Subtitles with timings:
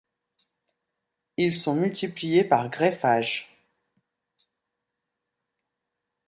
[1.37, 3.55] Ils sont multipliés par greffage.